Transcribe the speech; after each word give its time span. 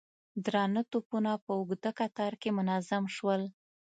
درانه 0.45 0.81
توپونه 0.91 1.31
په 1.45 1.51
اوږده 1.59 1.91
کتار 1.99 2.33
کې 2.41 2.49
منظم 2.57 3.03
شول. 3.15 3.41